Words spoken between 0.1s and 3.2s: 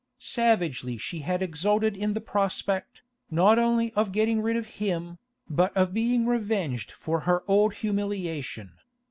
Savagely she had exulted in the prospect,